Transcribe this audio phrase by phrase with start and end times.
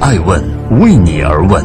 [0.00, 0.40] 爱问
[0.78, 1.64] 为你而问。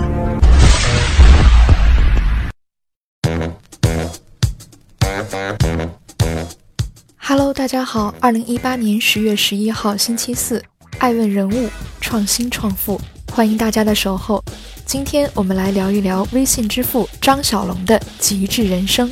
[7.19, 10.63] Hello，大家好，二零一八年十月十一号星期四，
[10.97, 11.69] 爱问人物
[12.01, 12.99] 创新创富，
[13.31, 14.43] 欢迎大家的守候。
[14.83, 19.09] 今天我们来聊一聊微信之父张小龙的极致人生。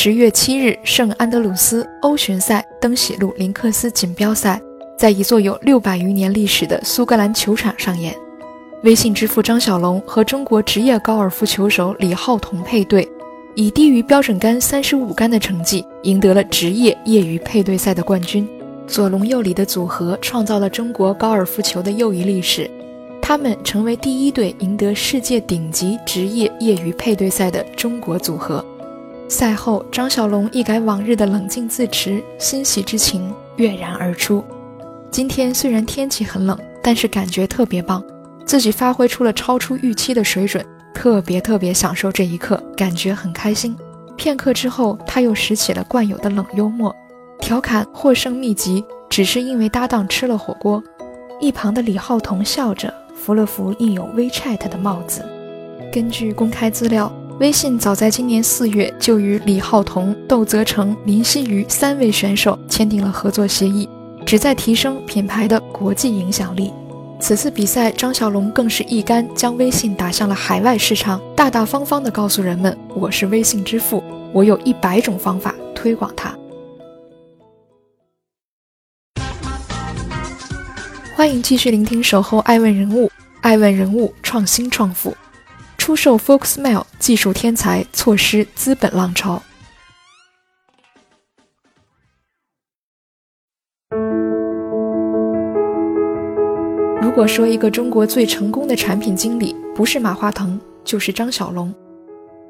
[0.00, 4.62] 十月七日，圣安德鲁斯欧巡赛登喜路林克斯锦标赛
[4.96, 8.14] 在一座有六百余年历史的苏格兰球场上演。
[8.84, 13.08] 微信之父张小龙和中国职业高尔夫球手李浩彤配对，
[13.56, 18.48] 以低于标准杆三十五杆的成绩赢得了职业业余配对赛的冠军。
[18.86, 22.70] 左龙右李的组合创造了中国高尔夫球的又一历史，
[23.20, 28.64] 他们成为第一对赢得世界顶级职业业余配对赛的中国组合。
[29.28, 34.42] 赛后，张小龙一改往日的冷静自持，欣喜之情跃然而出。
[35.10, 38.02] 今天虽然天气很冷，但是感觉特别棒，
[38.46, 43.76] 自己发挥出了超出预期的水准，特别特别享受这一刻，感觉很开心。
[44.16, 46.94] 片刻之后，他又拾起了惯有的冷幽默，
[47.38, 50.82] 调侃获胜秘籍只是因为搭档吃了火锅。
[51.38, 55.22] 一旁的李浩彤笑着扶了扶印有 WeChat 的帽子。
[55.92, 57.12] 根据公开资料。
[57.40, 63.88] 微信早在今年四月就与李浩彤、窦泽成、林希瑜三位选手签订了合作协议，
[64.26, 66.72] 旨在提升品牌的国际影响力。
[67.20, 74.02] 此次比赛，张小龙更是一杆将微信打向了海外市场，大大方方地告诉人们：“我是微信之父，
[74.32, 76.36] 我有一百种方法推广它。”
[81.14, 83.06] 欢迎继续聆听《守候爱问人物》，
[83.42, 85.16] 爱问人物创新创富。
[85.88, 89.42] 出售 Foxmail 技术天才错失资本浪潮。
[97.00, 101.74] 如果说一个中国最成功的产品经理不是马化腾，就是张小龙。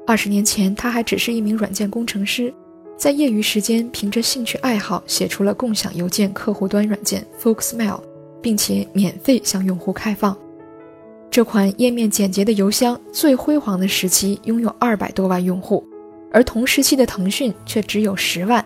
[0.05, 2.53] 二十年前，他还只是一名软件工程师，
[2.97, 8.01] 在业余时间凭着兴趣爱好写出了共享邮件客户端软件 Foxmail，
[8.41, 10.37] 并且免费向用户开放。
[11.31, 15.87] 这款页面简洁的邮箱，最辉煌的时期拥有二百多万用户，
[16.31, 18.65] 而同时期的腾讯却只有十万。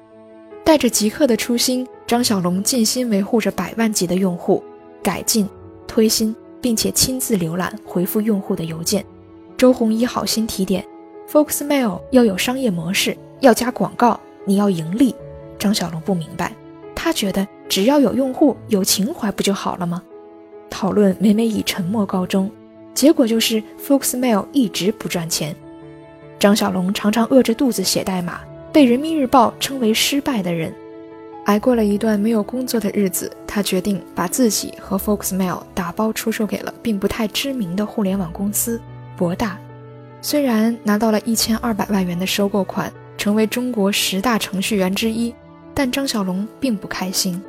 [0.63, 4.63] 带着极客的初心，张小龙尽心维护着百万级的用户，
[5.03, 5.47] 改进、
[5.85, 9.03] 推新，并且亲自浏览、回复用户的邮件。
[9.57, 10.85] 周鸿祎好心提点
[11.29, 15.13] ：Foxmail 要有商业模式，要加广告，你要盈利。
[15.59, 16.53] 张小龙不明白，
[16.95, 20.01] 他觉得只要有用户、有情怀，不就好了吗？
[20.73, 22.49] 讨论每每以沉默告终，
[22.95, 25.55] 结果就是 Foxmail 一直不赚钱。
[26.39, 28.41] 张小龙常常饿着肚子写代码，
[28.73, 30.73] 被人民日报称为失败的人。
[31.45, 38.81] 挨过了一段没有工作的日子，他决定把自己和 Foxmail 打包出售给了并不太知名的互联网公司
[39.15, 39.59] 博大。
[40.23, 45.33] 虽然拿到了一千二百万元的收购款，成为中国十大程序员之一，
[45.75, 47.39] 但张小龙并不开心。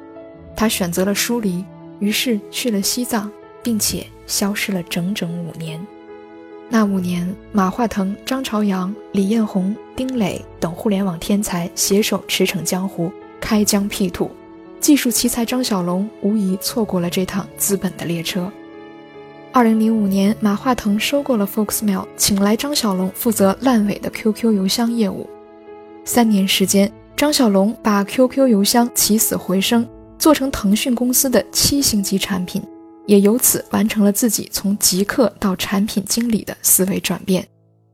[0.54, 1.64] 他选择了疏离。
[1.98, 3.30] 于是去了西藏，
[3.62, 5.84] 并且消失了整整五年。
[6.68, 14.30] 那五年，马化腾、张朝阳、李彦宏、丁磊等互联网天才携手驰骋江湖，开疆辟土。
[14.80, 18.50] 技术奇才张小龙无疑错过了这趟资本的列车。
[19.52, 25.28] 二零零五年，马化腾收购了 Foxmail，请来张小龙负责烂尾的 QQ 邮箱业务。
[26.04, 29.88] 三年时间，张小龙把 QQ 邮箱起死回生。
[30.24, 32.62] 做成腾讯公司的七星级产品，
[33.04, 37.46] 也由此完成了自己从极客到产品经理的思维转变。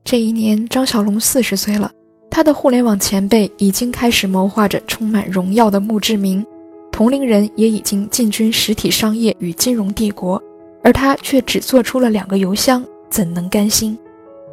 [0.04, 1.90] 这一年，张小龙四十岁了，
[2.30, 6.46] 他的互联网前辈已经开始谋划着充满荣耀的墓志铭，
[6.92, 10.40] 同龄人也已经进军实体商业与金融帝国，
[10.84, 13.98] 而他却只做出了两个邮箱，怎能甘心？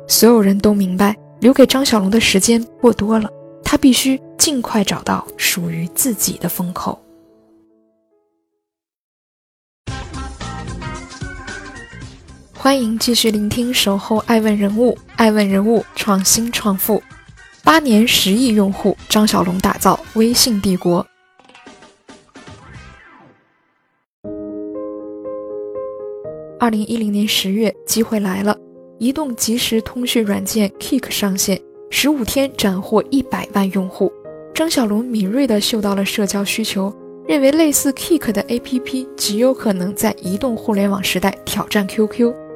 [0.08, 3.30] 所有人都明白，留给张小龙的时间过多了，
[3.64, 7.00] 他必须尽快找到属于自己的风口。
[12.60, 17.02] 欢迎继续聆听《守候爱问人物》，爱问人物创新创富，
[17.64, 21.06] 八年十亿用户，张小龙打造微信帝国。
[26.60, 28.58] 二零一零年十月，机会来了，
[28.98, 31.62] 移动即时通讯软件 Kick 上线，
[31.92, 34.12] 十五天斩获一百万用户。
[34.54, 36.92] 张小龙敏锐地嗅到了社交需求，
[37.28, 42.47] 认为类似 Kick 的 APP 极有可能在移动互联网时代挑战 QQ。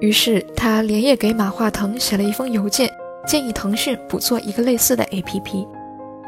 [0.00, 2.90] 于是他连夜给马化腾写了一封邮件，
[3.26, 5.66] 建议腾讯补做一个类似的 APP。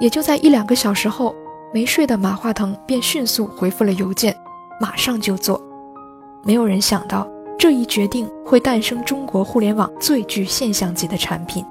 [0.01, 1.35] 也就在一两个小时后，
[1.75, 4.35] 没睡的马化腾便迅速回复了邮件，
[4.81, 5.61] 马上就做。
[6.45, 7.29] 没有人想到
[7.59, 11.65] 这一决定会诞生中国互联网最具现象级的产品。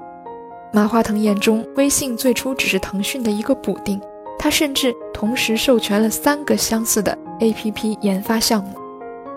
[0.72, 3.98] 马化腾眼中，微信最初只是腾讯的一个补丁，
[4.38, 8.70] 他甚至同时授权了三个相似的 APP 研发项目。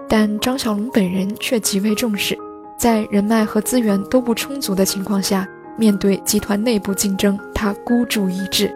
[0.10, 2.38] 但张小龙本人却极为重视，
[2.81, 5.48] 在人脉和资源都不充足的情况下，
[5.78, 8.74] 面对集团内部竞争，他孤注一掷，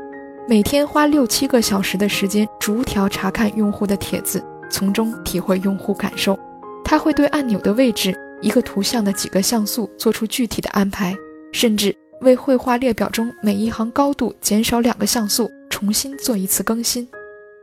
[0.47, 6.37] 每天花六七个小时的时间，逐条查看用户的帖子，从中体会用户感受。
[6.83, 11.17] 他会对按钮的位置、一个图像的几个像素做出具体的安排，
[11.51, 11.91] 甚至
[12.21, 17.07] 为绘画列表中每一行高度减少两个像素重新做一次更新。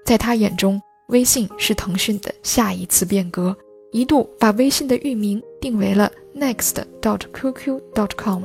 [0.04, 3.56] 在他眼中，微信是腾讯的下一次变革，
[3.92, 8.42] 一度把微信的域名定为了 next.dot.qq.dot.com。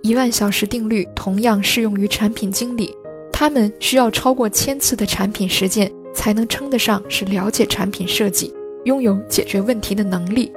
[0.00, 2.96] 一万小时定律同样适用于产品经理，
[3.32, 8.54] 他们需要超过千次的产品实践，才能称得上是了解产品设计，
[8.84, 10.52] 拥有解决问题的能力。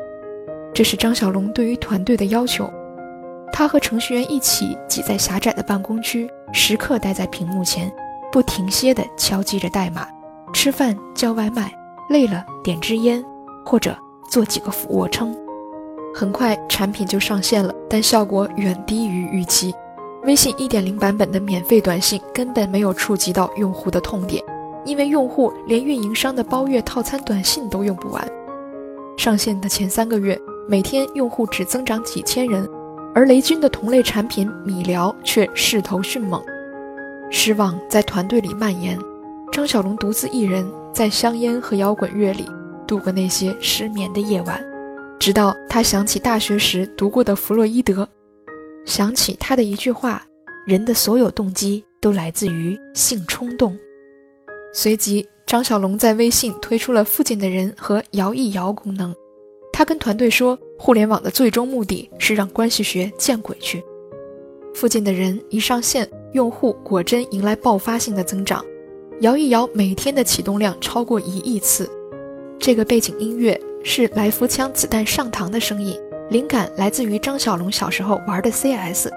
[0.76, 2.72] 这是张小龙对于团队的要求。
[3.52, 7.92] 他和程序员一起挤在狭窄的办公区，时刻待在屏幕前，
[8.32, 10.08] 不停歇地敲击着代码。
[10.54, 11.74] 吃饭叫外卖，
[12.10, 13.26] 累了点支烟，
[13.68, 13.94] 或者
[14.30, 15.36] 做几个俯卧撑。
[16.16, 19.76] 很快产品就上线了，但效果远低于预期。
[20.24, 24.42] 微信1.0版本的免费短信根本没有触及到用户的痛点，
[24.86, 28.26] 因为用户连运营商的包月套餐短信都用不完。
[29.18, 32.68] 上线的前三个月，每天用户只增长几千人，
[33.14, 36.42] 而雷军的同类产品米聊却势头迅猛。
[37.30, 38.98] 失望在团队里蔓延。
[39.52, 42.48] 张小龙独自一人在香烟和摇滚乐里
[42.88, 44.66] 度过那些失眠的夜晚，
[45.20, 48.08] 直到他想起大学时读过的弗洛伊德，
[48.86, 50.26] 想起他的一句话
[50.66, 53.78] ：“人的所有动机都来自于性冲动。”
[54.74, 59.14] 随即，张小龙在微信推出了“附近的人”和“摇一摇”功能。
[59.74, 63.84] 他跟团队说：“互联网的最终目的是让关系学见鬼去。
[64.74, 68.64] ”“附近的人”一上线，用户果真迎来爆发性的增长。
[69.22, 71.90] 摇一摇，每天的启动量超过一亿次。
[72.60, 75.98] 这个背景音乐是来福枪子弹上膛的声音，
[76.30, 79.10] 灵感来自于张小龙小时候玩的 CS，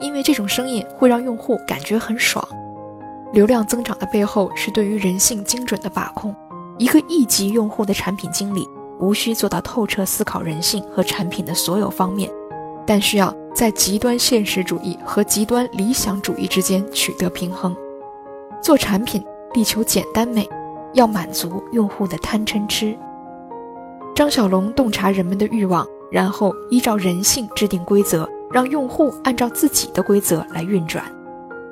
[0.00, 2.46] 因为这种声音会让用户感觉很爽。
[3.32, 6.34] 流量增长的背后是对于人性精准的把控。
[6.78, 8.66] 一个亿级用户的产品经理，
[8.98, 12.30] 无需做到透彻思考人性和产品的所有方面，
[12.86, 17.76] 但需要在极端现实主义和极端理想主义之间取得平衡。
[18.62, 19.22] 做产品。
[19.54, 20.46] 力求简单美，
[20.96, 22.96] 要满足用户的贪嗔痴。
[24.14, 31.04] 张小龙洞察人们的欲望，然后依照人性制定规则，让用户按照自己的规则来运转。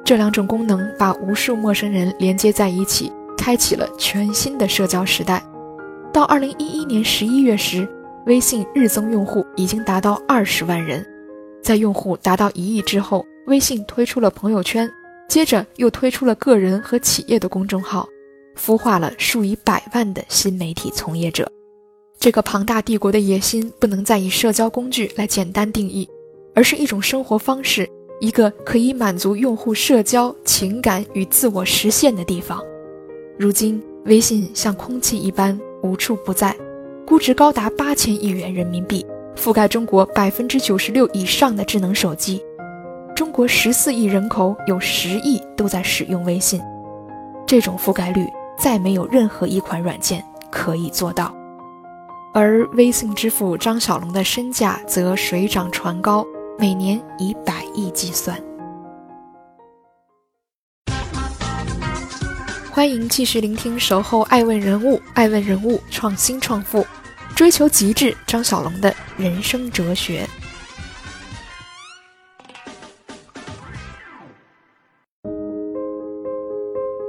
[0.04, 5.42] 这两种功能把无数陌生人连接在一起，开启了全新的社交时代。
[6.12, 7.88] 到二零一一年十一月时，
[8.26, 11.04] 微信日增用户已经达到二十万人。
[11.62, 14.88] 在用户达到一亿之后，微信推出了朋友圈。
[15.26, 18.06] 接着又推出了个人和企业的公众号，
[18.58, 21.50] 孵化了数以百万的新媒体从业者。
[22.18, 26.08] 这个庞大帝国的野心不能再以社交工具来简单定义，
[26.54, 27.86] 而是一种生活方式，
[28.20, 32.62] 一个可以满足用户社交、情感与自我实现的地方。
[33.38, 36.56] 如今，微信像空气一般无处不在，
[37.04, 39.04] 估值高达八千亿元人民币，
[39.36, 42.40] 覆盖中国百分之九十六以上的智能手机。
[43.14, 46.60] 中国十四亿人口有十亿都在使用微信，
[47.46, 51.34] 这种覆盖率再没有任何一款软件可以做到。
[52.32, 56.26] 而微信支付张小龙的身价则水涨船高，
[56.58, 58.36] 每年以百亿计算。
[62.72, 66.84] 欢迎继续聆听《守候爱问人物》，爱问人物创新创富，
[67.36, 70.28] 追求极致，张小龙的人生哲学。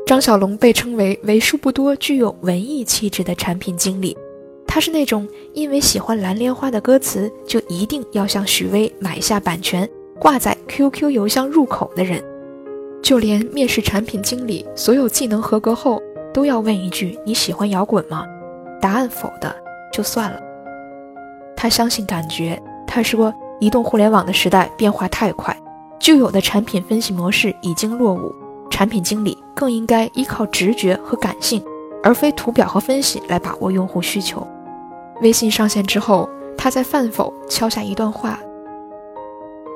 [0.05, 4.15] 张小龙被称为为数不多具有文艺气质的产品经理，
[4.67, 12.23] 他是那种因为喜欢《蓝莲花》的歌词，就一定要向许巍买下版权，挂在 QQ 邮箱入口的人。
[13.01, 15.99] 就连面试产品经理，所有技能合格后，
[16.31, 18.27] 都要问一句：“你喜欢摇滚吗？”
[18.79, 19.55] 答案否的
[19.91, 20.39] 就算了。
[21.57, 22.61] 他相信感觉。
[22.87, 25.55] 他说：“移动互联网的时代变化太快，
[25.99, 28.31] 旧有的产品分析模式已经落伍。”
[28.75, 31.63] 产品经理更应该依靠直觉和感性，
[32.03, 34.45] 而非图表和分析来把握用户需求。
[35.21, 38.37] 微信上线之后，他在饭否敲下一段话：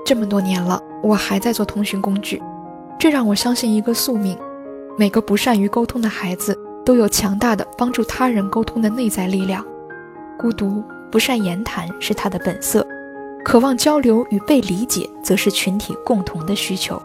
[0.05, 2.43] 这么多年了，我还在做通讯工具，
[2.99, 4.37] 这让我相信一个宿命：
[4.97, 6.53] 每个不善于沟通的孩子
[6.83, 9.65] 都有强大的帮助他人沟通的内在力量。
[10.37, 12.85] 孤独、不善言谈是他的本色，
[13.45, 17.01] 渴望交流与被理解则是群体共同的需求。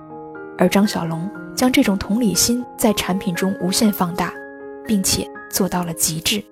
[0.58, 1.30] 而张小龙
[1.64, 4.30] 将这种同理心在产品中无限放大，
[4.86, 6.44] 并且做到了极致。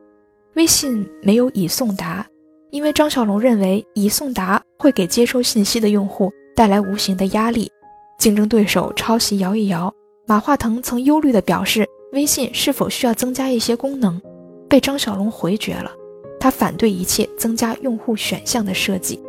[0.54, 2.26] 微信没有已送达，
[2.70, 7.70] 因为张小龙认为已送达会给接收信息的用户带来无形的压力。
[8.18, 9.92] 竞争对手抄袭摇一摇，
[10.26, 14.18] 马化腾曾忧虑地表示，微信是否需要增加一些功能，
[14.66, 15.92] 被张小龙回绝了。
[16.40, 19.20] 他反对一切增加用户选项的设计，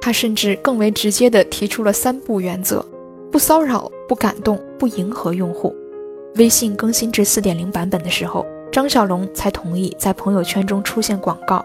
[0.00, 2.84] 他甚至更为直接地提出了三不原则：
[3.30, 5.72] 不骚扰、不感动、不迎合用户。
[6.36, 11.62] 微信更新至四点零版本的时候，张小龙才同意在朋友圈中出现广告，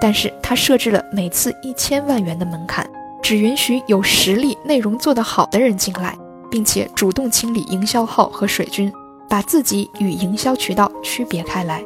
[0.00, 2.88] 但是他设置了每次一千万元的门槛，
[3.22, 6.16] 只允许有实力、内容做得好的人进来，
[6.50, 8.90] 并且主动清理营销号和水军，
[9.28, 11.84] 把自己与营销渠道区别开来。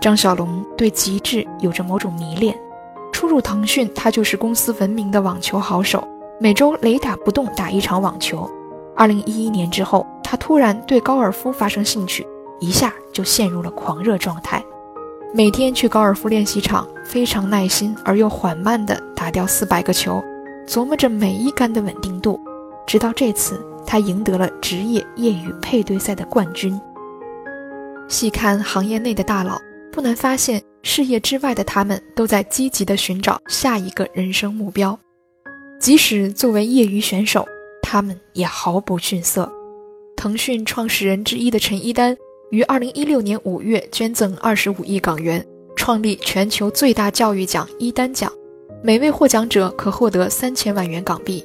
[0.00, 2.56] 张小龙对极致有着某种迷恋。
[3.12, 6.06] 初入腾讯，他就是公司闻名的网球好手，
[6.38, 8.48] 每周雷打不动打一场网球。
[8.96, 12.26] 二零一一年之后，他突然对高尔夫发生兴趣，
[12.60, 14.64] 一下就陷入了狂热状态。
[15.32, 20.22] 每天去高尔夫练习场，非常耐心而又缓慢地打掉四百个球，
[20.66, 22.40] 琢磨着每一杆的稳定度。
[22.86, 26.80] 直到这次，他赢得了职业业余配对赛的冠军。
[28.06, 29.60] 细看行业内的大佬。
[29.90, 34.98] 不难发现，事业之外的他们都在积极地寻找下一个人生目标。
[35.78, 37.46] 即使作为业余选手，
[37.84, 39.50] 他们也毫不逊色。
[40.16, 42.16] 腾讯创始人之一的陈一丹
[42.50, 45.44] 于二零一六年五月捐赠二十五亿港元，
[45.76, 48.32] 创立全球最大教育奖——一丹奖，
[48.82, 51.44] 每位获奖者可获得三千万元港币。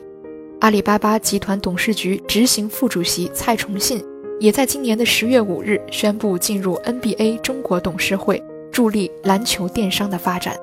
[0.61, 4.03] 阿里巴巴集团董事局执行副主席蔡崇信。
[4.39, 8.41] 也在今年的十月五日宣布进入 NBA 中国董事会，
[8.71, 10.55] 助力篮球电商的发展。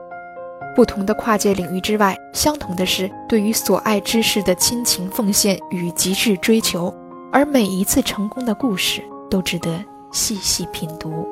[0.76, 6.94] 不同的跨界领域之外，相同的是对于所爱之事的亲情奉献与极致追求。
[7.32, 11.26] 而每一次成功的故事都值得细细品读。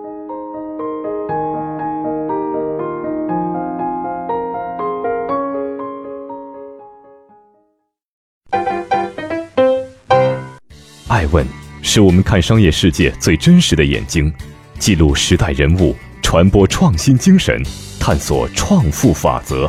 [11.09, 11.47] 爱问。
[11.87, 14.33] 是我们看商业世界最真实的眼睛，
[14.79, 17.63] 记录时代人物，传播创新精神，
[18.07, 19.67] 探索创富法则。